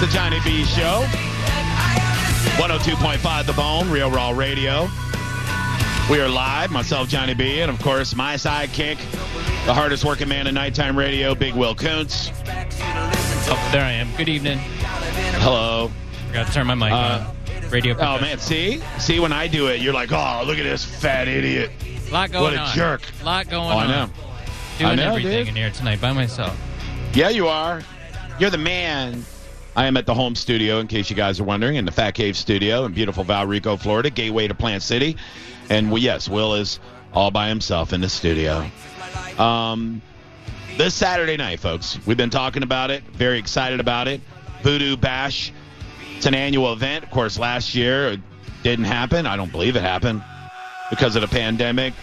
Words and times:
To 0.00 0.06
Johnny 0.08 0.38
B 0.44 0.64
Show. 0.64 1.04
102.5 2.56 3.46
The 3.46 3.52
Bone, 3.52 3.90
Real 3.90 4.10
Raw 4.10 4.30
Radio. 4.30 4.88
We 6.10 6.20
are 6.20 6.28
live, 6.28 6.70
myself, 6.70 7.08
Johnny 7.08 7.34
B, 7.34 7.60
and 7.60 7.70
of 7.70 7.80
course, 7.82 8.14
my 8.14 8.34
sidekick, 8.34 8.96
the 9.66 9.74
hardest 9.74 10.04
working 10.04 10.28
man 10.28 10.46
in 10.46 10.54
nighttime 10.54 10.96
radio, 10.98 11.34
Big 11.34 11.54
Will 11.54 11.74
Koontz. 11.74 12.30
Oh, 13.52 13.68
there 13.72 13.84
I 13.84 13.92
am. 13.92 14.08
Good 14.16 14.28
evening. 14.28 14.58
Hello. 14.58 15.90
Forgot 16.28 16.46
to 16.48 16.52
turn 16.52 16.66
my 16.66 16.74
mic 16.74 16.92
Uh, 16.92 17.26
on. 17.64 17.70
Radio. 17.70 17.94
Oh, 17.98 18.20
man, 18.20 18.38
see? 18.38 18.80
See, 18.98 19.20
when 19.20 19.32
I 19.32 19.46
do 19.48 19.66
it, 19.68 19.80
you're 19.80 19.94
like, 19.94 20.10
oh, 20.12 20.42
look 20.46 20.58
at 20.58 20.64
this 20.64 20.84
fat 20.84 21.28
idiot. 21.28 21.70
lot 22.10 22.32
going 22.32 22.44
what 22.44 22.54
a 22.54 22.58
on. 22.60 22.74
jerk. 22.74 23.02
lot 23.22 23.48
going 23.48 23.70
Oh, 23.72 23.78
I 23.78 23.84
on. 23.84 23.88
know. 23.90 24.10
Doing 24.78 24.90
I 24.90 24.94
know, 24.96 25.08
everything 25.10 25.38
dude. 25.38 25.48
in 25.48 25.56
here 25.56 25.70
tonight 25.70 26.00
by 26.00 26.12
myself. 26.12 26.56
Yeah, 27.12 27.28
you 27.28 27.48
are. 27.48 27.82
You're 28.38 28.50
the 28.50 28.58
man. 28.58 29.24
I 29.76 29.86
am 29.86 29.96
at 29.96 30.06
the 30.06 30.14
home 30.14 30.34
studio, 30.34 30.78
in 30.78 30.88
case 30.88 31.10
you 31.10 31.16
guys 31.16 31.40
are 31.40 31.44
wondering, 31.44 31.76
in 31.76 31.84
the 31.84 31.92
Fat 31.92 32.12
Cave 32.12 32.36
studio 32.36 32.84
in 32.84 32.92
beautiful 32.92 33.24
Valrico, 33.24 33.78
Florida, 33.78 34.10
gateway 34.10 34.48
to 34.48 34.54
Plant 34.54 34.82
City. 34.82 35.16
And 35.68 35.90
well, 35.90 36.02
yes, 36.02 36.28
Will 36.28 36.54
is 36.54 36.80
all 37.12 37.30
by 37.30 37.48
himself 37.48 37.92
in 37.92 38.00
the 38.00 38.08
studio. 38.08 38.68
Um, 39.38 40.02
this 40.76 40.94
Saturday 40.94 41.36
night, 41.36 41.60
folks, 41.60 41.98
we've 42.06 42.16
been 42.16 42.30
talking 42.30 42.62
about 42.62 42.90
it, 42.90 43.02
very 43.04 43.38
excited 43.38 43.80
about 43.80 44.08
it. 44.08 44.20
Voodoo 44.62 44.96
Bash. 44.96 45.52
It's 46.16 46.26
an 46.26 46.34
annual 46.34 46.72
event. 46.72 47.04
Of 47.04 47.10
course, 47.10 47.38
last 47.38 47.74
year 47.74 48.08
it 48.08 48.20
didn't 48.62 48.84
happen. 48.84 49.26
I 49.26 49.36
don't 49.36 49.52
believe 49.52 49.76
it 49.76 49.82
happened 49.82 50.22
because 50.90 51.16
of 51.16 51.22
the 51.22 51.28
pandemic. 51.28 51.94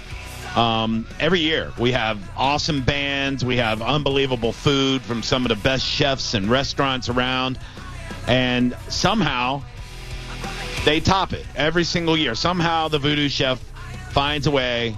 Um, 0.58 1.06
every 1.20 1.42
year 1.42 1.72
we 1.78 1.92
have 1.92 2.20
awesome 2.36 2.82
bands, 2.82 3.46
we 3.46 3.58
have 3.58 3.80
unbelievable 3.84 4.52
food 4.52 5.04
from 5.04 5.22
some 5.22 5.46
of 5.46 5.50
the 5.50 5.56
best 5.56 5.86
chefs 5.86 6.34
and 6.34 6.50
restaurants 6.50 7.10
around, 7.10 7.60
and 8.28 8.76
somehow 8.90 9.62
they 10.84 11.00
top 11.00 11.34
it 11.34 11.46
every 11.56 11.84
single 11.84 12.18
year. 12.18 12.34
Somehow 12.34 12.88
the 12.88 12.98
Voodoo 12.98 13.30
Chef 13.30 13.60
finds 14.10 14.48
a 14.48 14.52
way 14.52 14.98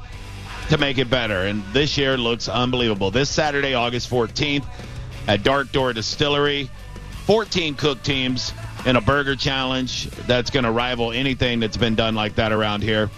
to 0.70 0.78
make 0.78 0.98
it 0.98 1.10
better, 1.10 1.40
and 1.40 1.62
this 1.74 1.98
year 1.98 2.16
looks 2.16 2.48
unbelievable. 2.48 3.12
This 3.12 3.30
Saturday, 3.30 3.74
August 3.74 4.10
14th, 4.10 4.66
at 5.28 5.44
Dark 5.44 5.74
Door 5.74 5.92
Distillery, 5.94 6.70
14 7.26 7.76
cook 7.76 8.02
teams 8.02 8.54
in 8.86 8.96
a 8.96 9.02
burger 9.02 9.36
challenge 9.36 10.10
that's 10.26 10.52
going 10.52 10.64
to 10.64 10.72
rival 10.72 11.12
anything 11.12 11.60
that's 11.60 11.76
been 11.76 11.96
done 11.96 12.16
like 12.16 12.36
that 12.36 12.54
around 12.54 12.82
here. 12.82 13.10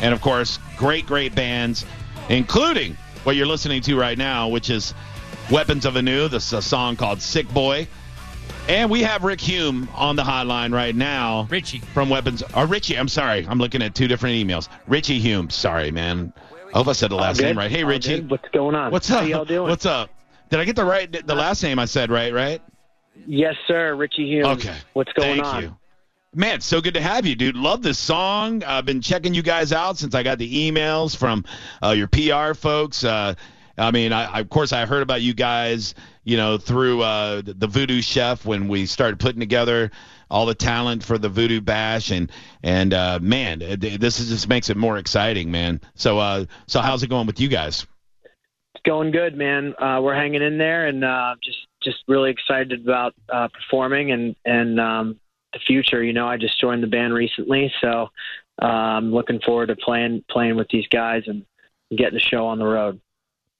And 0.00 0.12
of 0.12 0.20
course, 0.20 0.58
great, 0.76 1.06
great 1.06 1.34
bands, 1.34 1.84
including 2.28 2.96
what 3.24 3.36
you're 3.36 3.46
listening 3.46 3.80
to 3.82 3.98
right 3.98 4.18
now, 4.18 4.48
which 4.48 4.70
is 4.70 4.94
Weapons 5.50 5.84
of 5.86 5.96
Anew. 5.96 6.28
This 6.28 6.46
is 6.48 6.52
a 6.52 6.62
song 6.62 6.96
called 6.96 7.20
Sick 7.22 7.48
Boy. 7.52 7.88
And 8.68 8.90
we 8.90 9.02
have 9.02 9.22
Rick 9.22 9.40
Hume 9.40 9.88
on 9.94 10.16
the 10.16 10.22
hotline 10.24 10.72
right 10.74 10.94
now. 10.94 11.46
Richie. 11.50 11.78
From 11.78 12.10
Weapons. 12.10 12.42
Or 12.54 12.66
Richie, 12.66 12.98
I'm 12.98 13.08
sorry. 13.08 13.46
I'm 13.48 13.58
looking 13.58 13.80
at 13.80 13.94
two 13.94 14.08
different 14.08 14.34
emails. 14.34 14.68
Richie 14.88 15.20
Hume. 15.20 15.50
Sorry, 15.50 15.92
man. 15.92 16.32
I 16.74 16.78
hope 16.78 16.88
I 16.88 16.92
said 16.92 17.10
the 17.10 17.16
last 17.16 17.40
name 17.40 17.56
right. 17.56 17.70
Hey, 17.70 17.84
All 17.84 17.90
Richie. 17.90 18.16
good. 18.20 18.30
What's 18.30 18.48
going 18.52 18.74
on? 18.74 18.90
What's 18.90 19.08
up? 19.10 19.20
How 19.20 19.26
y'all 19.26 19.44
doing? 19.44 19.68
What's 19.70 19.86
up? 19.86 20.10
Did 20.50 20.60
I 20.60 20.64
get 20.64 20.76
the 20.76 20.84
right 20.84 21.10
the 21.26 21.34
last 21.34 21.62
name 21.62 21.78
I 21.78 21.84
said 21.86 22.10
right, 22.10 22.32
right? 22.32 22.60
Yes, 23.26 23.54
sir. 23.66 23.94
Richie 23.94 24.26
Hume. 24.28 24.46
Okay. 24.46 24.76
What's 24.92 25.12
going 25.12 25.42
Thank 25.42 25.46
on? 25.46 25.62
you. 25.62 25.76
Man, 26.36 26.56
it's 26.56 26.66
so 26.66 26.82
good 26.82 26.92
to 26.92 27.00
have 27.00 27.24
you, 27.24 27.34
dude. 27.34 27.56
Love 27.56 27.80
this 27.82 27.98
song. 27.98 28.62
I've 28.62 28.84
been 28.84 29.00
checking 29.00 29.32
you 29.32 29.40
guys 29.40 29.72
out 29.72 29.96
since 29.96 30.14
I 30.14 30.22
got 30.22 30.36
the 30.36 30.70
emails 30.70 31.16
from 31.16 31.46
uh, 31.82 31.92
your 31.92 32.08
PR 32.08 32.52
folks. 32.52 33.04
Uh, 33.04 33.36
I 33.78 33.90
mean, 33.90 34.12
I, 34.12 34.40
of 34.40 34.50
course, 34.50 34.70
I 34.70 34.84
heard 34.84 35.02
about 35.02 35.22
you 35.22 35.32
guys, 35.32 35.94
you 36.24 36.36
know, 36.36 36.58
through 36.58 37.00
uh, 37.00 37.40
the 37.42 37.66
Voodoo 37.66 38.02
Chef 38.02 38.44
when 38.44 38.68
we 38.68 38.84
started 38.84 39.18
putting 39.18 39.40
together 39.40 39.90
all 40.30 40.44
the 40.44 40.54
talent 40.54 41.02
for 41.02 41.16
the 41.16 41.30
Voodoo 41.30 41.62
Bash, 41.62 42.10
and 42.10 42.30
and 42.62 42.92
uh, 42.92 43.18
man, 43.22 43.60
this 43.60 44.20
is, 44.20 44.28
just 44.28 44.46
makes 44.46 44.68
it 44.68 44.76
more 44.76 44.98
exciting, 44.98 45.50
man. 45.50 45.80
So, 45.94 46.18
uh, 46.18 46.44
so 46.66 46.82
how's 46.82 47.02
it 47.02 47.08
going 47.08 47.26
with 47.26 47.40
you 47.40 47.48
guys? 47.48 47.86
It's 48.74 48.82
going 48.84 49.10
good, 49.10 49.38
man. 49.38 49.74
Uh, 49.78 50.00
we're 50.02 50.14
hanging 50.14 50.42
in 50.42 50.58
there, 50.58 50.86
and 50.86 51.00
just 51.42 51.66
just 51.82 51.96
really 52.08 52.30
excited 52.30 52.82
about 52.82 53.14
uh, 53.32 53.48
performing 53.48 54.10
and 54.10 54.36
and 54.44 54.78
um, 54.78 55.18
the 55.52 55.58
future. 55.60 56.02
You 56.02 56.12
know, 56.12 56.26
I 56.26 56.36
just 56.36 56.60
joined 56.60 56.82
the 56.82 56.88
band 56.88 57.14
recently, 57.14 57.72
so 57.80 58.08
I'm 58.58 59.12
looking 59.12 59.40
forward 59.40 59.66
to 59.66 59.76
playing 59.76 60.24
playing 60.30 60.56
with 60.56 60.68
these 60.68 60.86
guys 60.88 61.24
and 61.26 61.44
getting 61.96 62.14
the 62.14 62.20
show 62.20 62.46
on 62.46 62.58
the 62.58 62.66
road. 62.66 63.00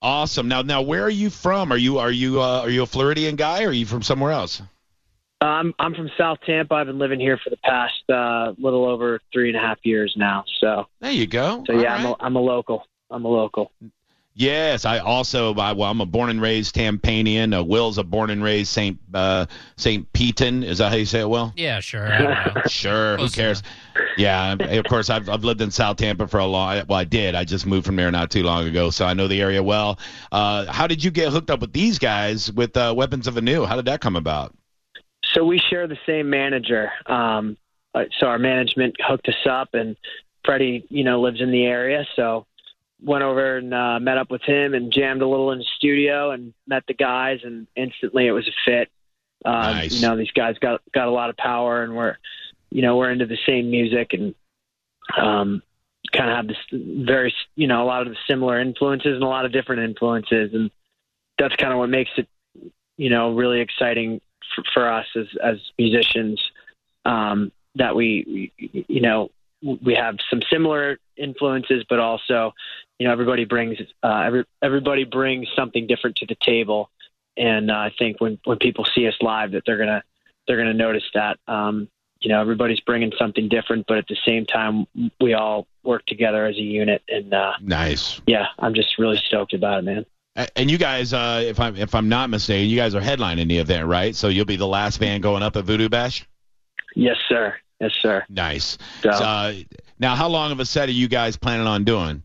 Awesome. 0.03 0.49
Now, 0.49 0.63
now, 0.63 0.83
where 0.83 1.03
are 1.03 1.11
you 1.11 1.31
from? 1.31 1.73
Are 1.73 1.77
you 1.77 1.99
are 1.99 2.11
you 2.11 2.41
uh, 2.41 2.61
are 2.63 2.71
you 2.71 2.83
a 2.83 2.87
Floridian 2.87 3.37
guy, 3.37 3.65
or 3.65 3.69
are 3.69 3.73
you 3.73 3.87
from 3.87 4.03
somewhere 4.03 4.33
else? 4.33 4.63
I'm 5.41 5.75
I'm 5.79 5.95
from 5.95 6.11
South 6.17 6.39
Tampa. 6.47 6.75
I've 6.75 6.87
been 6.87 6.99
living 6.99 7.21
here 7.21 7.39
for 7.43 7.51
the 7.51 7.59
past 7.59 8.11
uh, 8.11 8.53
little 8.59 8.87
over 8.87 9.21
three 9.33 9.49
and 9.49 9.57
a 9.57 9.61
half 9.61 9.79
years 9.83 10.15
now. 10.17 10.45
So 10.61 10.87
There 11.01 11.13
you 11.13 11.27
go. 11.27 11.65
so 11.67 11.73
yeah, 11.75 11.95
I'm 11.95 12.05
right. 12.07 12.17
a, 12.19 12.25
I'm 12.25 12.37
a 12.37 12.41
local. 12.41 12.85
I'm 13.11 13.25
a 13.25 13.29
local. 13.29 13.71
Yes, 14.39 14.85
I 14.85 14.99
also 14.99 15.55
I, 15.55 15.73
well, 15.73 15.91
I'm 15.91 16.03
a 16.03 16.07
born 16.07 16.29
and 16.29 16.43
raised 16.43 16.75
Tampanian. 16.75 17.55
Uh, 17.55 17.63
Will's 17.63 17.97
a 17.97 18.05
born 18.05 18.29
and 18.29 18.45
raised 18.45 18.71
Saint 18.71 18.99
uh, 19.15 19.47
Saint 19.79 20.13
Peton. 20.13 20.63
Is 20.63 20.77
that 20.77 20.91
how 20.91 20.97
you 20.97 21.07
say 21.07 21.21
it? 21.21 21.31
Will? 21.31 21.55
Yeah, 21.57 21.81
sure. 21.81 22.07
I 22.07 22.51
don't. 22.55 22.71
Sure. 22.71 23.13
Who 23.13 23.17
Close 23.17 23.35
cares? 23.35 23.63
Yeah, 24.19 24.53
of 24.53 24.85
course. 24.85 25.09
I've 25.09 25.31
I've 25.31 25.43
lived 25.43 25.63
in 25.63 25.71
South 25.71 25.97
Tampa 25.97 26.29
for 26.29 26.39
a 26.39 26.45
long. 26.45 26.85
Well, 26.87 26.99
I 26.99 27.05
did. 27.05 27.35
I 27.35 27.45
just 27.45 27.65
moved 27.65 27.87
from 27.87 27.97
there 27.97 28.11
not 28.11 28.31
too 28.31 28.43
long 28.43 28.67
ago, 28.67 28.91
so 28.91 29.07
I 29.07 29.15
know 29.15 29.27
the 29.27 29.41
area 29.41 29.63
well. 29.63 29.99
Uh, 30.31 30.71
how 30.71 30.87
did 30.87 31.03
you 31.03 31.11
get 31.11 31.33
hooked 31.33 31.51
up 31.51 31.61
with 31.61 31.73
these 31.73 31.99
guys 31.99 32.53
with 32.53 32.77
uh, 32.77 32.93
Weapons 32.95 33.27
of 33.27 33.39
Anew? 33.39 33.65
How 33.65 33.77
did 33.77 33.87
that 33.87 34.03
come 34.03 34.17
about? 34.17 34.55
So 35.33 35.47
we 35.47 35.59
share 35.71 35.87
the 35.87 35.99
same 36.05 36.29
manager. 36.29 36.93
Um, 37.07 37.57
uh, 37.95 38.05
so 38.21 38.27
our 38.27 38.39
management 38.39 38.97
hooked 39.01 39.29
us 39.29 39.47
up, 39.49 39.71
and 39.73 39.97
Freddie, 40.45 40.85
you 40.91 41.05
know, 41.05 41.23
lives 41.23 41.41
in 41.41 41.51
the 41.51 41.65
area. 41.65 42.05
So 42.17 42.47
went 43.03 43.23
over 43.23 43.59
and 43.59 43.73
uh, 43.75 44.01
met 44.01 44.19
up 44.19 44.31
with 44.31 44.43
him 44.43 44.75
and 44.75 44.93
jammed 44.93 45.23
a 45.23 45.29
little 45.29 45.53
in 45.53 45.59
the 45.59 45.67
studio 45.77 46.31
and 46.31 46.55
met 46.67 46.85
the 46.87 46.95
guys, 46.95 47.41
and 47.45 47.67
instantly 47.77 48.27
it 48.27 48.33
was 48.33 48.49
a 48.49 48.53
fit. 48.65 48.91
Uh, 49.45 49.73
Nice. 49.73 49.95
You 49.95 50.07
know, 50.07 50.17
these 50.17 50.31
guys 50.31 50.57
got 50.59 50.81
got 50.93 51.09
a 51.09 51.11
lot 51.11 51.31
of 51.31 51.37
power, 51.37 51.83
and 51.83 51.95
we're, 51.95 52.17
you 52.71 52.83
know, 52.83 52.97
we're 52.97 53.11
into 53.11 53.27
the 53.27 53.39
same 53.47 53.71
music 53.71 54.13
and 54.13 54.35
um, 55.17 55.63
kind 56.13 56.31
of 56.31 56.37
have 56.37 56.49
this 56.49 56.57
very, 56.73 57.35
you 57.55 57.67
know, 57.67 57.83
a 57.83 57.87
lot 57.87 58.03
of 58.03 58.09
the 58.09 58.17
similar 58.27 58.61
influences 58.61 59.15
and 59.15 59.23
a 59.23 59.29
lot 59.29 59.45
of 59.45 59.53
different 59.53 59.83
influences, 59.83 60.55
and 60.55 60.71
that's 61.39 61.57
kind 61.57 61.73
of 61.73 61.79
what 61.79 61.91
makes 61.91 62.11
it, 62.17 62.29
you 62.97 63.11
know, 63.11 63.35
really 63.35 63.61
exciting 63.61 64.21
for, 64.55 64.65
for 64.73 64.93
us 64.93 65.07
as 65.17 65.27
as 65.43 65.57
musicians. 65.79 66.41
Um, 67.05 67.53
that 67.77 67.95
we, 67.95 68.51
we, 68.59 68.85
you 68.89 69.01
know, 69.01 69.31
we 69.63 69.95
have 69.95 70.17
some 70.31 70.43
similar 70.51 70.99
influences, 71.17 71.85
but 71.89 71.99
also, 71.99 72.53
you 72.99 73.07
know, 73.07 73.13
everybody 73.13 73.45
brings 73.45 73.79
uh, 74.03 74.23
every, 74.27 74.45
everybody 74.63 75.05
brings 75.05 75.49
something 75.57 75.87
different 75.87 76.17
to 76.17 76.27
the 76.27 76.37
table, 76.41 76.91
and 77.37 77.71
uh, 77.71 77.75
I 77.75 77.93
think 77.99 78.21
when 78.21 78.39
when 78.45 78.59
people 78.59 78.85
see 78.95 79.07
us 79.07 79.15
live, 79.21 79.53
that 79.53 79.63
they're 79.67 79.79
gonna 79.79 80.03
they're 80.47 80.59
gonna 80.59 80.75
notice 80.75 81.05
that. 81.15 81.39
Um, 81.49 81.89
you 82.21 82.31
know, 82.31 82.41
everybody's 82.41 82.81
bringing 82.81 83.13
something 83.19 83.49
different, 83.49 83.87
but 83.87 83.99
at 83.99 84.09
the 84.09 84.17
same 84.25 84.47
time, 84.47 84.87
we 85.21 85.35
all 85.35 85.67
work 85.85 86.05
together 86.07 86.47
as 86.47 86.57
a 86.57 86.63
unit, 86.63 87.03
and 87.09 87.33
uh, 87.33 87.53
Nice. 87.61 88.21
yeah, 88.27 88.47
I'm 88.59 88.75
just 88.75 88.99
really 88.99 89.19
stoked 89.19 89.53
about 89.53 89.81
it, 89.81 89.85
man. 89.85 90.07
And 90.55 90.71
you 90.71 90.77
guys, 90.77 91.15
uh, 91.15 91.43
if 91.45 91.61
I'm 91.61 91.77
if 91.77 91.95
I'm 91.95 92.09
not 92.09 92.29
mistaken, 92.29 92.69
you 92.69 92.77
guys 92.77 92.95
are 92.95 93.01
headlining 93.01 93.49
the 93.49 93.59
event, 93.59 93.87
right? 93.87 94.15
So 94.15 94.29
you'll 94.29 94.45
be 94.45 94.57
the 94.57 94.67
last 94.67 95.01
band 95.01 95.23
going 95.23 95.43
up 95.43 95.57
at 95.57 95.65
Voodoo 95.65 95.89
Bash. 95.89 96.27
Yes, 96.95 97.17
sir. 97.29 97.55
Yes, 97.81 97.93
sir. 98.01 98.25
Nice. 98.29 98.79
So, 99.03 99.11
uh, 99.11 99.55
now, 99.99 100.15
how 100.15 100.29
long 100.29 100.53
of 100.53 100.61
a 100.61 100.65
set 100.65 100.89
are 100.89 100.93
you 100.93 101.09
guys 101.09 101.37
planning 101.37 101.67
on 101.67 101.85
doing? 101.85 102.23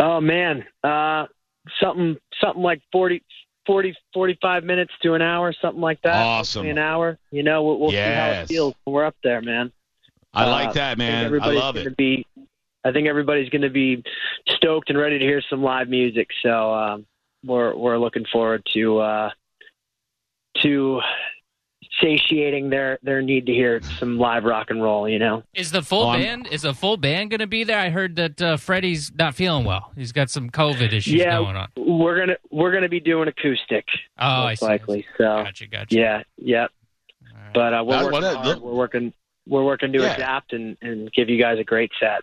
oh 0.00 0.20
man, 0.20 0.64
uh, 0.82 1.26
something 1.80 2.16
something 2.40 2.62
like 2.62 2.82
40, 2.92 3.22
40, 3.66 3.94
45 4.12 4.64
minutes 4.64 4.92
to 5.02 5.14
an 5.14 5.22
hour, 5.22 5.54
something 5.60 5.80
like 5.80 6.00
that. 6.02 6.16
Awesome. 6.16 6.60
Hopefully 6.60 6.70
An 6.70 6.78
hour. 6.78 7.18
You 7.30 7.42
know, 7.42 7.62
we'll, 7.62 7.78
we'll 7.78 7.90
see 7.90 7.96
how 7.96 8.30
it 8.30 8.46
feels 8.46 8.74
when 8.84 8.94
we're 8.94 9.06
up 9.06 9.16
there, 9.22 9.40
man. 9.40 9.72
I 10.32 10.44
Uh, 10.44 10.50
like 10.50 10.72
that, 10.74 10.98
man. 10.98 11.22
I 11.22 11.26
everybody's 11.26 11.60
love 11.60 11.76
it. 11.76 11.96
Be, 11.96 12.26
I 12.84 12.92
think 12.92 13.06
everybody's 13.08 13.48
going 13.50 13.62
to 13.62 13.70
be 13.70 14.02
stoked 14.48 14.90
and 14.90 14.98
ready 14.98 15.18
to 15.18 15.24
hear 15.24 15.42
some 15.48 15.62
live 15.62 15.88
music. 15.88 16.28
So 16.42 16.74
um, 16.74 17.06
we're 17.44 17.74
we're 17.76 17.98
looking 17.98 18.24
forward 18.32 18.66
to 18.74 18.98
uh, 18.98 19.30
to 20.62 21.00
satiating 22.02 22.70
their 22.70 22.98
their 23.02 23.22
need 23.22 23.46
to 23.46 23.52
hear 23.52 23.80
some 23.98 24.18
live 24.18 24.44
rock 24.44 24.70
and 24.70 24.82
roll. 24.82 25.08
You 25.08 25.18
know. 25.18 25.42
Is 25.54 25.70
the 25.70 25.82
full 25.82 26.04
Oh, 26.04 26.08
I'm- 26.10 26.20
band 26.20 26.48
is 26.50 26.62
the 26.62 26.74
full 26.74 26.96
band 26.96 27.30
going 27.30 27.40
to 27.40 27.46
be 27.46 27.64
there? 27.64 27.78
I 27.78 27.90
heard 27.90 28.16
that 28.16 28.40
uh, 28.42 28.56
Freddie's 28.56 29.12
not 29.16 29.34
feeling 29.34 29.64
well. 29.64 29.92
He's 29.96 30.12
got 30.12 30.30
some 30.30 30.50
COVID 30.50 30.92
issues 30.92 31.14
yeah, 31.14 31.38
going 31.38 31.56
on. 31.56 31.68
we're 31.76 32.18
gonna 32.18 32.36
we're 32.50 32.72
gonna 32.72 32.88
be 32.88 33.00
doing 33.00 33.28
acoustic 33.28 33.84
Oh, 34.18 34.26
I 34.26 34.50
most 34.50 34.60
see. 34.60 34.66
likely. 34.66 35.06
So 35.18 35.24
Gotcha, 35.24 35.66
gotcha. 35.66 35.94
yeah, 35.96 36.22
yep. 36.36 36.70
All 37.32 37.38
right. 37.42 37.52
But 37.54 37.74
uh, 37.74 37.84
we're 37.84 37.96
working 38.04 38.12
what 38.12 38.24
it- 38.24 38.36
hard. 38.36 38.60
We're 38.60 38.74
working 38.74 39.12
we're 39.46 39.64
working 39.64 39.92
to 39.92 40.00
Yeah. 40.00 40.14
adapt 40.14 40.52
and, 40.54 40.76
and 40.80 41.12
give 41.12 41.28
you 41.28 41.38
guys 41.40 41.58
a 41.58 41.64
great 41.64 41.90
set. 42.00 42.22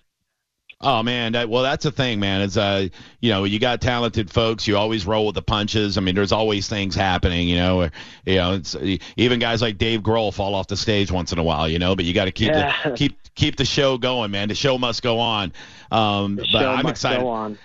Oh 0.84 1.04
man, 1.04 1.34
that, 1.34 1.48
well 1.48 1.64
that's 1.64 1.84
the 1.84 1.92
thing, 1.92 2.20
man. 2.20 2.42
Is 2.42 2.58
uh, 2.58 2.88
you 3.20 3.32
know, 3.32 3.44
you 3.44 3.60
got 3.60 3.82
talented 3.82 4.32
folks. 4.32 4.68
You 4.68 4.78
always 4.78 5.06
roll 5.06 5.28
with 5.28 5.36
the 5.36 5.42
punches. 5.42 5.98
I 5.98 6.02
mean, 6.02 6.16
there's 6.16 6.32
always 6.32 6.68
things 6.68 6.96
happening. 6.96 7.48
You 7.48 7.56
know, 7.58 7.82
or, 7.82 7.92
you 8.26 8.36
know, 8.36 8.54
it's 8.56 8.76
even 9.16 9.40
guys 9.40 9.62
like 9.62 9.78
Dave 9.78 10.02
Grohl 10.02 10.34
fall 10.34 10.56
off 10.56 10.68
the 10.68 10.78
stage 10.78 11.12
once 11.12 11.32
in 11.32 11.38
a 11.38 11.44
while. 11.44 11.70
You 11.70 11.78
know, 11.80 11.96
but 11.96 12.06
you 12.06 12.14
got 12.14 12.26
to 12.26 12.32
keep 12.32 12.50
Yeah. 12.50 12.74
the 12.84 12.92
keep 12.92 13.18
keep 13.36 13.58
the 13.58 13.66
show 13.66 13.98
going, 13.98 14.32
man. 14.32 14.48
The 14.48 14.56
show 14.56 14.78
must 14.78 15.04
go 15.04 15.20
on. 15.20 15.54
Um, 15.92 16.36
The 16.38 16.48
but 16.52 16.62
show 16.62 16.72
I'm 16.72 16.86
excited. 16.88 17.58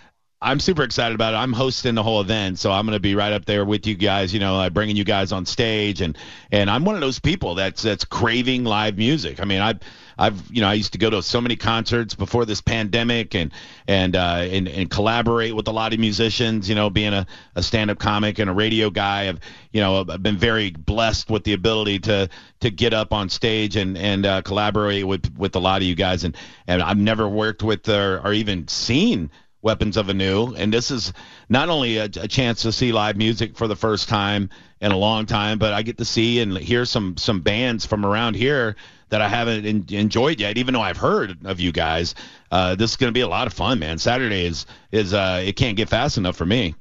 I'm 0.43 0.61
super 0.61 0.83
excited 0.83 1.15
about 1.15 1.33
it. 1.33 1.39
I'm 1.39 1.55
hosting 1.55 1.95
the 1.95 2.03
whole 2.03 2.21
event, 2.21 2.59
so 2.59 2.71
I'm 2.71 2.85
going 2.85 2.95
to 2.95 3.01
be 3.01 3.15
right 3.15 3.33
up 3.33 3.47
there 3.47 3.65
with 3.65 3.87
you 3.87 3.95
guys. 3.95 4.35
You 4.35 4.41
know, 4.41 4.57
like 4.59 4.75
bringing 4.75 4.95
you 4.95 5.05
guys 5.05 5.33
on 5.33 5.47
stage, 5.47 6.03
and 6.03 6.17
and 6.53 6.69
I'm 6.69 6.85
one 6.85 6.95
of 6.95 7.01
those 7.01 7.19
people 7.19 7.55
that's 7.55 7.81
that's 7.81 8.05
craving 8.05 8.65
live 8.65 8.99
music. 8.99 9.41
I 9.41 9.47
mean, 9.47 9.63
I've 9.63 9.81
I've 10.19 10.51
you 10.51 10.61
know 10.61 10.69
I 10.69 10.75
used 10.75 10.93
to 10.93 10.99
go 10.99 11.09
to 11.09 11.23
so 11.23 11.41
many 11.41 11.57
concerts 11.57 12.15
before 12.15 12.45
this 12.45 12.61
pandemic, 12.61 13.35
and 13.35 13.51
and 13.89 14.15
uh, 14.15 14.47
and, 14.51 14.69
and 14.69 14.91
collaborate 14.91 15.57
with 15.57 15.69
a 15.69 15.73
lot 15.73 15.95
of 15.95 16.01
musicians. 16.01 16.69
You 16.69 16.75
know, 16.75 16.91
being 16.91 17.15
a, 17.15 17.27
a 17.55 17.63
stand-up 17.63 17.99
comic 17.99 18.39
and 18.39 18.51
a 18.51 18.53
radio 18.53 18.91
guy, 18.91 19.29
I've 19.29 19.41
you 19.73 19.81
know 19.81 20.05
I've 20.07 20.23
been 20.23 20.37
very 20.37 20.71
blessed 20.71 21.31
with 21.31 21.45
the 21.45 21.55
ability 21.55 22.01
to 22.01 22.29
to 22.61 22.71
get 22.71 22.93
up 22.93 23.11
on 23.15 23.31
stage 23.31 23.77
and 23.77 23.97
and 23.97 24.27
uh, 24.27 24.43
collaborate 24.43 25.07
with 25.07 25.35
with 25.39 25.57
a 25.57 25.61
lot 25.61 25.79
of 25.79 25.85
you 25.85 25.95
guys, 25.95 26.25
and 26.25 26.37
and 26.67 26.83
I've 26.83 26.99
never 26.99 27.27
worked 27.27 27.63
with 27.63 27.89
or, 27.89 28.21
or 28.23 28.35
even 28.35 28.69
seen 28.69 29.31
Weapons 29.63 29.97
of 29.97 30.09
Anew, 30.09 30.55
and 30.55 30.73
this 30.73 30.91
is 30.91 31.13
not 31.49 31.69
only 31.69 31.97
a, 31.97 32.05
a 32.05 32.29
chance 32.29 32.63
to 32.63 32.73
see 32.73 32.93
live 32.93 33.17
music 33.17 33.57
for 33.57 33.67
the 33.67 33.77
first 33.77 34.09
time 34.09 34.51
in 34.81 34.93
a 34.93 34.97
long 34.97 35.27
time, 35.27 35.59
but 35.59 35.73
I 35.73 35.83
get 35.83 35.99
to 35.99 36.05
see 36.05 36.41
and 36.41 36.57
hear 36.57 36.85
some 36.85 37.17
some 37.17 37.41
bands 37.41 37.85
from 37.85 38.05
around 38.05 38.37
here 38.37 38.77
that 39.09 39.23
I 39.23 39.29
haven't 39.29 39.67
en- 39.67 39.87
enjoyed 39.91 40.41
yet, 40.41 40.59
even 40.59 40.75
though 40.75 40.83
I've 40.83 40.97
heard 40.97 41.47
of 41.47 41.61
you 41.61 41.73
guys. 41.73 42.15
Uh, 42.51 42.75
this 42.75 42.91
is 42.91 42.97
going 42.97 43.09
to 43.09 43.17
be 43.17 43.21
a 43.21 43.29
lot 43.29 43.47
of 43.47 43.53
fun, 43.53 43.79
man. 43.79 43.99
Saturday 43.99 44.47
is 44.47 44.67
is 44.93 45.15
uh, 45.15 45.43
it 45.45 45.57
can't 45.57 45.77
get 45.77 45.89
fast 45.89 46.19
enough 46.19 46.37
for 46.37 46.47
me. 46.47 46.75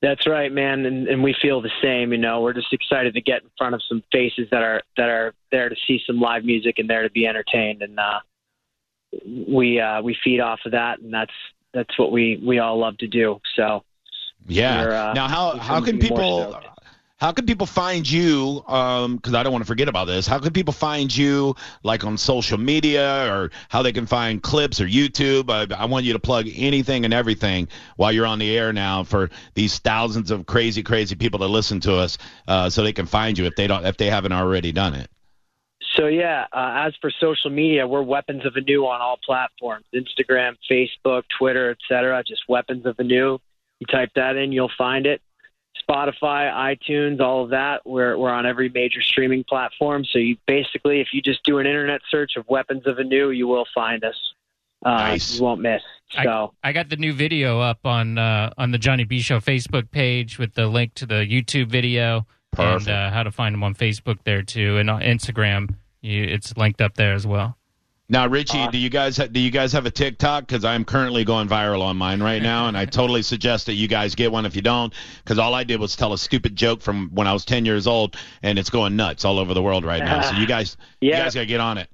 That's 0.00 0.28
right, 0.28 0.52
man, 0.52 0.86
and, 0.86 1.08
and 1.08 1.24
we 1.24 1.34
feel 1.42 1.60
the 1.60 1.72
same. 1.82 2.12
You 2.12 2.18
know, 2.18 2.40
we're 2.40 2.52
just 2.52 2.72
excited 2.72 3.14
to 3.14 3.20
get 3.20 3.42
in 3.42 3.50
front 3.58 3.74
of 3.74 3.82
some 3.88 4.02
faces 4.12 4.46
that 4.52 4.62
are 4.62 4.82
that 4.96 5.08
are 5.08 5.34
there 5.50 5.68
to 5.68 5.76
see 5.86 6.00
some 6.06 6.20
live 6.20 6.44
music 6.44 6.78
and 6.78 6.88
there 6.88 7.02
to 7.02 7.10
be 7.10 7.26
entertained, 7.26 7.82
and 7.82 7.98
uh, 7.98 8.20
we 9.48 9.80
uh, 9.80 10.00
we 10.02 10.16
feed 10.22 10.38
off 10.38 10.60
of 10.64 10.72
that, 10.72 11.00
and 11.00 11.12
that's 11.12 11.32
that's 11.72 11.98
what 11.98 12.12
we 12.12 12.40
we 12.44 12.58
all 12.58 12.78
love 12.78 12.98
to 12.98 13.06
do. 13.06 13.40
So 13.56 13.84
Yeah. 14.46 15.10
Uh, 15.10 15.12
now, 15.14 15.28
how 15.28 15.56
how 15.58 15.76
can 15.76 15.84
couldn't 15.84 16.00
be 16.00 16.08
more 16.08 16.18
people? 16.18 16.60
How 17.18 17.32
can 17.32 17.46
people 17.46 17.66
find 17.66 18.08
you? 18.08 18.62
Because 18.64 19.34
I 19.34 19.42
don't 19.42 19.50
want 19.50 19.62
to 19.62 19.66
forget 19.66 19.88
about 19.88 20.04
this. 20.04 20.28
How 20.28 20.38
can 20.38 20.52
people 20.52 20.72
find 20.72 21.14
you, 21.14 21.56
like 21.82 22.04
on 22.04 22.16
social 22.16 22.58
media, 22.58 23.34
or 23.34 23.50
how 23.68 23.82
they 23.82 23.92
can 23.92 24.06
find 24.06 24.40
clips 24.40 24.80
or 24.80 24.86
YouTube? 24.86 25.50
I, 25.50 25.74
I 25.74 25.86
want 25.86 26.04
you 26.04 26.12
to 26.12 26.20
plug 26.20 26.46
anything 26.54 27.04
and 27.04 27.12
everything 27.12 27.66
while 27.96 28.12
you're 28.12 28.24
on 28.24 28.38
the 28.38 28.56
air 28.56 28.72
now 28.72 29.02
for 29.02 29.30
these 29.54 29.78
thousands 29.78 30.30
of 30.30 30.46
crazy, 30.46 30.84
crazy 30.84 31.16
people 31.16 31.40
that 31.40 31.48
listen 31.48 31.80
to 31.80 31.96
us, 31.96 32.18
uh, 32.46 32.70
so 32.70 32.84
they 32.84 32.92
can 32.92 33.06
find 33.06 33.36
you 33.36 33.46
if 33.46 33.56
they 33.56 33.66
don't, 33.66 33.84
if 33.84 33.96
they 33.96 34.10
haven't 34.10 34.32
already 34.32 34.70
done 34.70 34.94
it. 34.94 35.10
So 35.96 36.06
yeah, 36.06 36.46
uh, 36.52 36.86
as 36.86 36.94
for 37.00 37.10
social 37.10 37.50
media, 37.50 37.86
we're 37.86 38.02
Weapons 38.02 38.44
of 38.44 38.56
Anew 38.56 38.84
on 38.86 39.00
all 39.00 39.18
platforms: 39.24 39.84
Instagram, 39.94 40.56
Facebook, 40.70 41.22
Twitter, 41.38 41.70
etc. 41.70 42.22
Just 42.26 42.42
Weapons 42.48 42.86
of 42.86 42.96
Anew. 42.98 43.38
You 43.80 43.86
type 43.86 44.10
that 44.16 44.36
in, 44.36 44.52
you'll 44.52 44.72
find 44.76 45.06
it. 45.06 45.22
Spotify, 45.88 46.52
iTunes, 46.52 47.20
all 47.20 47.44
of 47.44 47.50
that. 47.50 47.86
We're 47.86 48.18
we're 48.18 48.30
on 48.30 48.44
every 48.44 48.68
major 48.68 49.02
streaming 49.02 49.44
platform. 49.44 50.04
So 50.04 50.18
you 50.18 50.36
basically, 50.46 51.00
if 51.00 51.08
you 51.12 51.22
just 51.22 51.44
do 51.44 51.58
an 51.58 51.66
internet 51.66 52.00
search 52.10 52.32
of 52.36 52.44
Weapons 52.48 52.86
of 52.86 52.98
Anew, 52.98 53.30
you 53.30 53.46
will 53.46 53.66
find 53.74 54.04
us. 54.04 54.16
Uh, 54.84 54.90
Nice. 54.90 55.38
You 55.38 55.44
won't 55.44 55.60
miss. 55.60 55.82
So 56.22 56.54
I 56.62 56.72
got 56.72 56.88
the 56.88 56.96
new 56.96 57.12
video 57.12 57.60
up 57.60 57.84
on 57.84 58.18
uh, 58.18 58.52
on 58.56 58.70
the 58.70 58.78
Johnny 58.78 59.04
B 59.04 59.20
Show 59.20 59.40
Facebook 59.40 59.90
page 59.90 60.38
with 60.38 60.54
the 60.54 60.66
link 60.66 60.94
to 60.94 61.06
the 61.06 61.26
YouTube 61.26 61.68
video 61.68 62.26
Perfect. 62.58 62.88
and 62.88 62.96
uh, 62.96 63.10
how 63.10 63.22
to 63.22 63.30
find 63.30 63.54
them 63.54 63.64
on 63.64 63.74
Facebook 63.74 64.18
there 64.24 64.42
too, 64.42 64.76
and 64.78 64.90
on 64.90 65.00
Instagram. 65.02 65.74
You, 66.00 66.22
it's 66.24 66.56
linked 66.56 66.80
up 66.80 66.94
there 66.94 67.14
as 67.14 67.26
well. 67.26 67.56
Now, 68.10 68.26
Richie, 68.26 68.66
do 68.68 68.78
you 68.78 68.88
guys 68.88 69.18
ha- 69.18 69.26
do 69.26 69.38
you 69.38 69.50
guys 69.50 69.72
have 69.72 69.84
a 69.84 69.90
TikTok? 69.90 70.46
Because 70.46 70.64
I'm 70.64 70.84
currently 70.86 71.24
going 71.24 71.46
viral 71.46 71.82
on 71.82 71.98
mine 71.98 72.22
right 72.22 72.40
now, 72.40 72.66
and 72.68 72.76
I 72.76 72.84
totally 72.86 73.20
suggest 73.22 73.66
that 73.66 73.74
you 73.74 73.86
guys 73.86 74.14
get 74.14 74.32
one 74.32 74.46
if 74.46 74.56
you 74.56 74.62
don't. 74.62 74.94
Because 75.22 75.38
all 75.38 75.54
I 75.54 75.64
did 75.64 75.78
was 75.78 75.94
tell 75.94 76.14
a 76.14 76.18
stupid 76.18 76.56
joke 76.56 76.80
from 76.80 77.10
when 77.12 77.26
I 77.26 77.34
was 77.34 77.44
10 77.44 77.66
years 77.66 77.86
old, 77.86 78.16
and 78.42 78.58
it's 78.58 78.70
going 78.70 78.96
nuts 78.96 79.26
all 79.26 79.38
over 79.38 79.52
the 79.52 79.62
world 79.62 79.84
right 79.84 80.02
now. 80.02 80.22
So 80.22 80.36
you 80.36 80.46
guys, 80.46 80.78
you 81.02 81.12
guys 81.12 81.34
got 81.34 81.40
to 81.40 81.46
get 81.46 81.60
on 81.60 81.76
it. 81.76 81.90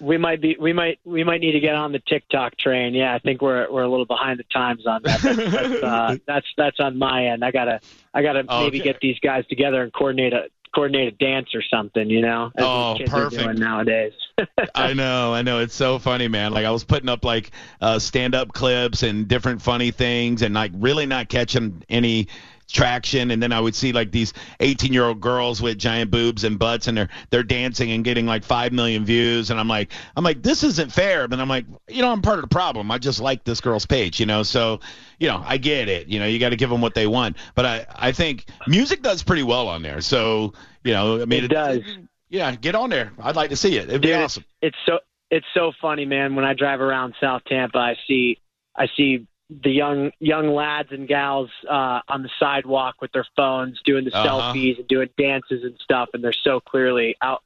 We 0.00 0.18
might 0.18 0.40
be 0.40 0.56
we 0.60 0.72
might 0.72 0.98
we 1.04 1.24
might 1.24 1.40
need 1.40 1.52
to 1.52 1.60
get 1.60 1.74
on 1.74 1.92
the 1.92 2.00
TikTok 2.06 2.56
train. 2.58 2.94
Yeah, 2.94 3.14
I 3.14 3.18
think 3.18 3.40
we're 3.42 3.70
we're 3.70 3.82
a 3.82 3.88
little 3.90 4.06
behind 4.06 4.38
the 4.38 4.44
times 4.52 4.86
on 4.86 5.02
that. 5.04 5.20
That's 5.22 5.38
that's, 5.52 5.82
uh, 5.82 6.14
that's, 6.26 6.46
that's 6.56 6.80
on 6.80 6.98
my 6.98 7.26
end. 7.26 7.44
I 7.44 7.50
gotta 7.50 7.80
I 8.12 8.22
gotta 8.22 8.42
maybe 8.44 8.78
Okay. 8.78 8.80
get 8.80 8.98
these 9.00 9.18
guys 9.20 9.46
together 9.48 9.82
and 9.82 9.92
coordinate 9.92 10.32
a 10.32 10.44
coordinate 10.74 11.14
a 11.14 11.16
dance 11.16 11.54
or 11.54 11.62
something. 11.62 12.10
You 12.10 12.20
know, 12.22 12.50
as 12.56 12.64
Oh, 12.64 12.98
perfect. 13.06 13.58
nowadays. 13.58 14.12
I 14.74 14.92
know, 14.94 15.32
I 15.32 15.42
know. 15.42 15.60
It's 15.60 15.74
so 15.74 16.00
funny, 16.00 16.26
man. 16.26 16.52
Like 16.52 16.66
I 16.66 16.70
was 16.72 16.82
putting 16.82 17.08
up 17.08 17.24
like 17.24 17.52
uh, 17.80 18.00
stand-up 18.00 18.52
clips 18.52 19.04
and 19.04 19.28
different 19.28 19.62
funny 19.62 19.92
things, 19.92 20.42
and 20.42 20.54
like 20.54 20.72
really 20.74 21.06
not 21.06 21.28
catching 21.28 21.84
any 21.88 22.26
traction. 22.70 23.30
And 23.30 23.42
then 23.42 23.52
I 23.52 23.60
would 23.60 23.74
see 23.74 23.92
like 23.92 24.10
these 24.10 24.32
18-year-old 24.60 25.20
girls 25.20 25.60
with 25.62 25.78
giant 25.78 26.10
boobs 26.10 26.44
and 26.44 26.58
butts, 26.58 26.86
and 26.88 26.96
they're 26.96 27.08
they're 27.30 27.42
dancing 27.42 27.90
and 27.92 28.04
getting 28.04 28.26
like 28.26 28.44
five 28.44 28.72
million 28.72 29.04
views. 29.04 29.50
And 29.50 29.58
I'm 29.60 29.68
like, 29.68 29.92
I'm 30.16 30.24
like, 30.24 30.42
this 30.42 30.62
isn't 30.64 30.92
fair. 30.92 31.28
But 31.28 31.40
I'm 31.40 31.48
like, 31.48 31.66
you 31.88 32.02
know, 32.02 32.10
I'm 32.10 32.22
part 32.22 32.38
of 32.38 32.42
the 32.42 32.48
problem. 32.48 32.90
I 32.90 32.98
just 32.98 33.20
like 33.20 33.44
this 33.44 33.60
girl's 33.60 33.86
page, 33.86 34.20
you 34.20 34.26
know. 34.26 34.42
So, 34.42 34.80
you 35.18 35.28
know, 35.28 35.42
I 35.44 35.56
get 35.56 35.88
it. 35.88 36.08
You 36.08 36.18
know, 36.18 36.26
you 36.26 36.38
got 36.38 36.50
to 36.50 36.56
give 36.56 36.70
them 36.70 36.80
what 36.80 36.94
they 36.94 37.06
want. 37.06 37.36
But 37.54 37.66
I 37.66 37.86
I 37.94 38.12
think 38.12 38.46
music 38.66 39.02
does 39.02 39.22
pretty 39.22 39.42
well 39.42 39.68
on 39.68 39.82
there. 39.82 40.00
So, 40.00 40.52
you 40.82 40.92
know, 40.92 41.20
I 41.22 41.24
mean, 41.24 41.44
It 41.44 41.48
does. 41.48 41.82
Yeah, 42.30 42.56
get 42.56 42.74
on 42.74 42.90
there. 42.90 43.12
I'd 43.22 43.36
like 43.36 43.50
to 43.50 43.56
see 43.56 43.76
it. 43.76 43.88
It'd 43.88 44.02
be 44.02 44.08
Dude, 44.08 44.16
awesome. 44.16 44.44
It's 44.60 44.76
so 44.86 44.98
it's 45.30 45.46
so 45.54 45.72
funny, 45.80 46.04
man. 46.04 46.34
When 46.34 46.44
I 46.44 46.54
drive 46.54 46.80
around 46.80 47.14
South 47.20 47.42
Tampa, 47.46 47.78
I 47.78 47.96
see 48.06 48.40
I 48.74 48.88
see 48.96 49.26
the 49.50 49.70
young 49.70 50.10
young 50.20 50.48
lads 50.54 50.88
and 50.90 51.06
gals 51.06 51.50
uh, 51.68 52.00
on 52.08 52.22
the 52.22 52.30
sidewalk 52.40 52.96
with 53.00 53.12
their 53.12 53.26
phones 53.36 53.80
doing 53.84 54.04
the 54.04 54.14
Uh-huh. 54.14 54.52
selfies 54.52 54.78
and 54.78 54.88
doing 54.88 55.08
dances 55.18 55.62
and 55.64 55.78
stuff, 55.82 56.08
and 56.14 56.24
they're 56.24 56.32
so 56.32 56.60
clearly 56.60 57.16
out 57.22 57.42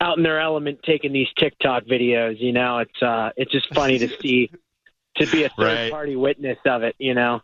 out 0.00 0.16
in 0.16 0.22
their 0.22 0.40
element 0.40 0.80
taking 0.84 1.12
these 1.12 1.28
TikTok 1.38 1.84
videos. 1.84 2.38
You 2.40 2.52
know, 2.52 2.78
it's 2.78 3.02
uh, 3.02 3.30
it's 3.36 3.50
just 3.50 3.72
funny 3.74 3.98
to 3.98 4.08
see 4.22 4.50
to 5.16 5.26
be 5.26 5.44
a 5.44 5.48
third 5.48 5.64
Right. 5.64 5.90
party 5.90 6.16
witness 6.16 6.58
of 6.66 6.82
it. 6.82 6.94
You 6.98 7.14
know. 7.14 7.40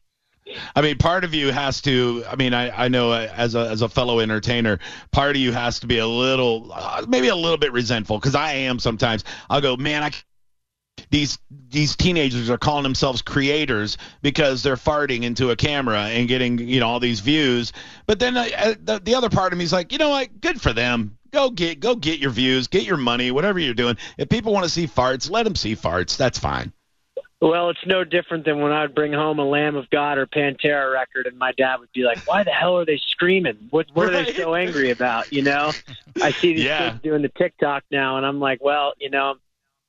I 0.76 0.82
mean, 0.82 0.98
part 0.98 1.24
of 1.24 1.32
you 1.32 1.50
has 1.52 1.80
to. 1.82 2.22
I 2.28 2.36
mean, 2.36 2.52
I, 2.52 2.84
I 2.84 2.88
know 2.88 3.10
uh, 3.12 3.28
as 3.34 3.54
a 3.54 3.70
as 3.70 3.80
a 3.80 3.88
fellow 3.88 4.20
entertainer, 4.20 4.78
part 5.10 5.30
of 5.30 5.36
you 5.40 5.52
has 5.52 5.80
to 5.80 5.86
be 5.86 5.96
a 5.98 6.06
little, 6.06 6.70
uh, 6.74 7.06
maybe 7.08 7.28
a 7.28 7.34
little 7.34 7.56
bit 7.56 7.72
resentful 7.72 8.18
because 8.18 8.34
I 8.34 8.52
am 8.52 8.78
sometimes. 8.78 9.24
I'll 9.48 9.62
go, 9.62 9.76
man, 9.78 10.02
I 10.02 10.10
these 11.14 11.38
these 11.70 11.94
teenagers 11.94 12.50
are 12.50 12.58
calling 12.58 12.82
themselves 12.82 13.22
creators 13.22 13.98
because 14.20 14.64
they're 14.64 14.74
farting 14.74 15.22
into 15.22 15.50
a 15.50 15.56
camera 15.56 16.06
and 16.06 16.26
getting 16.26 16.58
you 16.58 16.80
know 16.80 16.88
all 16.88 16.98
these 16.98 17.20
views. 17.20 17.72
But 18.06 18.18
then 18.18 18.36
uh, 18.36 18.74
the, 18.82 18.98
the 18.98 19.14
other 19.14 19.30
part 19.30 19.52
of 19.52 19.58
me 19.58 19.64
is 19.64 19.72
like, 19.72 19.92
you 19.92 19.98
know 19.98 20.10
what? 20.10 20.40
Good 20.40 20.60
for 20.60 20.72
them. 20.72 21.16
Go 21.30 21.50
get 21.50 21.78
go 21.78 21.94
get 21.94 22.18
your 22.18 22.32
views, 22.32 22.66
get 22.66 22.82
your 22.82 22.96
money, 22.96 23.30
whatever 23.30 23.60
you're 23.60 23.74
doing. 23.74 23.96
If 24.18 24.28
people 24.28 24.52
want 24.52 24.64
to 24.64 24.70
see 24.70 24.88
farts, 24.88 25.30
let 25.30 25.44
them 25.44 25.54
see 25.54 25.76
farts. 25.76 26.16
That's 26.16 26.38
fine. 26.38 26.72
Well, 27.40 27.70
it's 27.70 27.86
no 27.86 28.02
different 28.02 28.44
than 28.44 28.60
when 28.60 28.72
I'd 28.72 28.94
bring 28.94 29.12
home 29.12 29.38
a 29.38 29.44
Lamb 29.44 29.76
of 29.76 29.88
God 29.90 30.18
or 30.18 30.26
Pantera 30.26 30.92
record, 30.92 31.26
and 31.26 31.38
my 31.38 31.52
dad 31.52 31.76
would 31.76 31.92
be 31.92 32.02
like, 32.02 32.22
"Why 32.24 32.42
the 32.42 32.50
hell 32.50 32.78
are 32.78 32.86
they 32.86 33.00
screaming? 33.10 33.68
What 33.70 33.86
What 33.92 34.08
are 34.08 34.24
they 34.24 34.32
so 34.32 34.54
angry 34.56 34.90
about?" 34.90 35.32
You 35.32 35.42
know, 35.42 35.74
I 36.20 36.32
see 36.40 36.54
these 36.54 36.64
Yeah. 36.64 36.90
kids 36.90 37.02
doing 37.02 37.22
the 37.22 37.28
TikTok 37.28 37.84
now, 37.90 38.16
and 38.16 38.26
I'm 38.26 38.40
like, 38.40 38.64
"Well, 38.64 38.94
you 38.98 39.10
know, 39.10 39.36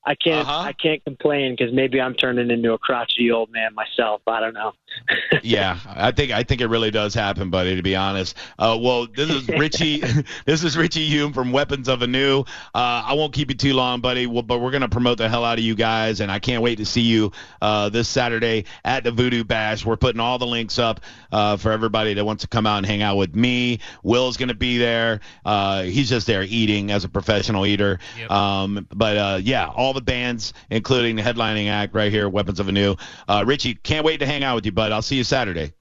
I 0.06 0.16
can't 0.16 0.48
Uh-huh. 0.48 0.60
I 0.60 0.74
can't 0.74 1.04
complain 1.04 1.56
because 1.58 1.74
maybe 1.74 2.00
I'm 2.00 2.14
turning 2.14 2.52
into 2.52 2.74
a 2.74 2.78
crotchety 2.78 3.32
old 3.32 3.52
man 3.52 3.74
myself. 3.74 4.22
I 4.28 4.40
don't 4.40 4.54
know. 4.54 4.74
yeah, 5.44 5.80
I 5.88 6.12
think 6.12 6.32
I 6.32 6.44
think 6.44 6.62
it 6.62 6.68
really 6.68 6.92
does 6.92 7.14
happen, 7.14 7.50
buddy. 7.50 7.76
To 7.76 7.82
be 7.82 7.96
honest. 7.96 8.38
Uh, 8.58 8.78
well, 8.80 9.08
this 9.08 9.30
is 9.30 9.48
Richie. 9.50 10.02
this 10.46 10.64
is 10.64 10.78
Richie 10.78 11.06
Hume 11.06 11.34
from 11.34 11.52
Weapons 11.52 11.88
of 11.88 12.02
Anew. 12.02 12.42
Uh, 12.74 13.04
I 13.06 13.14
won't 13.14 13.34
keep 13.34 13.50
you 13.50 13.58
too 13.58 13.74
long, 13.74 14.00
buddy. 14.02 14.28
Well, 14.28 14.44
but 14.44 14.60
we're 14.60 14.72
gonna 14.72 14.88
promote 14.90 15.18
the 15.18 15.28
hell 15.28 15.44
out 15.44 15.58
of 15.58 15.64
you 15.66 15.76
guys, 15.76 16.22
and 16.22 16.32
I 16.32 16.40
can't 16.40 16.62
wait 16.62 16.78
to 16.78 16.86
see 16.86 17.02
you 17.02 17.32
uh, 17.62 17.90
this 17.90 18.08
Saturday 18.08 18.66
at 18.84 19.04
the 19.04 19.12
Voodoo 19.12 19.44
Bash. 19.44 19.86
We're 19.86 19.98
putting 19.98 20.22
all 20.22 20.38
the 20.38 20.48
links 20.48 20.80
up 20.80 21.02
uh, 21.32 21.58
for 21.58 21.72
everybody 21.72 22.14
that 22.14 22.24
wants 22.24 22.44
to 22.44 22.48
come 22.48 22.66
out 22.66 22.78
and 22.78 22.86
hang 22.86 23.02
out 23.02 23.18
with 23.18 23.36
me. 23.36 23.80
Will's 24.04 24.38
gonna 24.38 24.54
be 24.54 24.78
there. 24.78 25.20
Uh, 25.44 25.84
he's 25.84 26.10
just 26.10 26.28
there 26.28 26.44
eating 26.44 26.92
as 26.92 27.04
a 27.04 27.10
professional 27.10 27.66
eater. 27.66 28.00
Yep. 28.18 28.32
Um, 28.32 28.88
but 28.94 29.18
uh, 29.18 29.40
yeah, 29.42 29.68
all 29.68 29.95
the 29.96 30.02
bands, 30.02 30.54
including 30.70 31.16
the 31.16 31.24
headlining 31.24 31.68
act 31.70 31.96
right 31.96 32.12
here, 32.12 32.30
Weapons 32.30 32.60
of 32.60 32.68
Anew. 32.68 32.96
Uh, 33.28 33.44
Richie, 33.48 33.74
can't 33.74 34.06
wait 34.06 34.18
to 34.20 34.28
hang 34.28 34.44
out 34.44 34.54
with 34.56 34.66
you, 34.66 34.72
bud. 34.72 34.92
I'll 34.92 35.02
see 35.02 35.16
you 35.16 35.24
Saturday. 35.24 35.74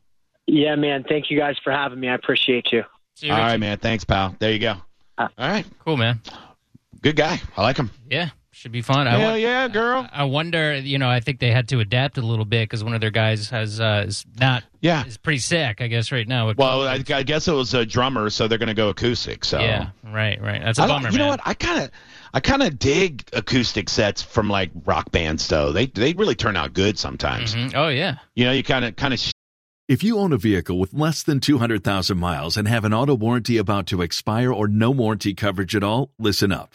Yeah, 0.47 0.75
man. 0.77 1.05
Thank 1.09 1.31
you 1.31 1.39
guys 1.39 1.57
for 1.63 1.71
having 1.73 2.01
me. 2.01 2.09
I 2.09 2.15
appreciate 2.15 2.73
you. 2.73 2.85
See 3.17 3.27
you, 3.27 3.33
All 3.33 3.39
Richie. 3.39 3.51
right, 3.53 3.61
man. 3.61 3.79
Thanks, 3.79 4.05
pal. 4.05 4.35
There 4.39 4.51
you 4.53 4.59
go. 4.59 4.77
Uh, 5.19 5.29
All 5.39 5.49
right. 5.49 5.65
Cool, 5.85 5.97
man. 5.97 6.21
Good 7.03 7.17
guy. 7.17 7.41
I 7.57 7.63
like 7.63 7.77
him. 7.77 7.91
Yeah, 8.11 8.31
should 8.51 8.73
be 8.73 8.81
fun. 8.83 9.07
I, 9.07 9.19
Hell 9.19 9.33
won- 9.33 9.41
yeah, 9.41 9.69
girl. 9.69 10.09
I 10.11 10.25
wonder. 10.25 10.75
You 10.77 10.99
know, 10.99 11.09
I 11.09 11.21
think 11.21 11.39
they 11.39 11.51
had 11.51 11.69
to 11.69 11.81
adapt 11.81 12.19
a 12.19 12.23
little 12.23 12.45
bit 12.47 12.63
because 12.69 12.83
one 12.83 12.95
of 12.95 13.01
their 13.01 13.11
guys 13.11 13.51
has 13.51 13.79
uh, 13.81 14.05
is 14.09 14.25
not 14.41 14.65
Yeah. 14.81 15.05
is 15.07 15.17
pretty 15.19 15.39
sick. 15.39 15.81
I 15.81 15.87
guess 15.87 16.11
right 16.13 16.27
now. 16.27 16.53
Well, 16.57 16.83
I, 16.89 16.95
I 17.11 17.23
guess 17.23 17.47
it 17.47 17.53
was 17.53 17.75
a 17.75 17.85
drummer, 17.87 18.31
so 18.31 18.49
they're 18.49 18.59
going 18.59 18.69
to 18.69 18.75
go 18.75 18.89
acoustic. 18.89 19.45
So 19.45 19.61
yeah, 19.61 19.91
right, 20.03 20.41
right. 20.43 20.63
That's 20.63 20.79
a 20.79 20.83
I 20.83 20.89
bummer, 20.89 21.11
you 21.11 21.19
know 21.19 21.29
what? 21.29 21.41
I 21.45 21.55
kind 21.55 21.83
of, 21.85 21.91
I 22.35 22.41
kind 22.41 22.63
of 22.65 22.79
dig 22.81 23.25
acoustic 23.33 23.89
sets 23.89 24.21
from 24.21 24.51
like 24.51 24.73
rock 24.85 25.13
bands, 25.13 25.47
though. 25.47 25.71
They 25.73 25.87
they 25.87 26.13
really 26.15 26.35
turn 26.35 26.57
out 26.57 26.75
good 26.75 26.99
sometimes. 26.99 27.55
Mhm. 27.55 27.73
Oh 27.75 27.89
yeah. 27.89 28.17
You 28.35 28.45
know, 28.47 28.53
you 28.53 28.65
kind 28.65 28.85
of 28.85 28.97
kind 28.97 29.15
of 29.15 29.21
If 29.89 30.03
you 30.03 30.19
own 30.19 30.33
a 30.33 30.39
vehicle 30.39 30.79
with 30.79 30.95
less 30.95 31.23
than 31.23 31.41
200,000 31.41 32.19
miles 32.19 32.57
and 32.57 32.67
have 32.67 32.85
an 32.85 32.95
auto 32.95 33.15
warranty 33.15 33.57
about 33.59 33.87
to 33.89 34.03
expire 34.03 34.53
or 34.53 34.67
no 34.67 34.91
warranty 34.91 35.35
coverage 35.35 35.77
at 35.77 35.85
all, 35.85 36.11
listen 36.19 36.51
up. 36.53 36.75